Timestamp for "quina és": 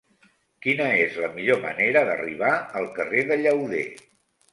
0.65-1.19